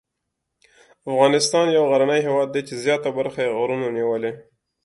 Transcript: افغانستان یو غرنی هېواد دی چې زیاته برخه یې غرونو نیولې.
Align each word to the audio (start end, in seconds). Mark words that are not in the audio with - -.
افغانستان 1.11 1.65
یو 1.77 1.83
غرنی 1.91 2.19
هېواد 2.27 2.47
دی 2.51 2.61
چې 2.67 2.73
زیاته 2.83 3.09
برخه 3.17 3.39
یې 3.45 3.55
غرونو 3.59 3.87
نیولې. 3.97 4.31